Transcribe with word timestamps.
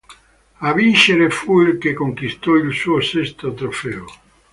A 0.61 0.73
vincere 0.73 1.29
fu 1.29 1.59
il 1.61 1.77
che 1.77 1.93
conquistò 1.93 2.55
il 2.55 2.73
suo 2.73 2.99
sesto 3.01 3.53
trofeo. 3.53 4.05